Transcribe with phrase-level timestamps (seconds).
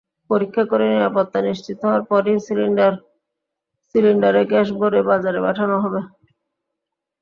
[0.29, 2.35] পরীক্ষা করে নিরাপত্তা নিশ্চিত হওয়ার পরই
[3.95, 6.01] সিলিন্ডারে গ্যাস ভরে বাজারে পাঠানো হবে।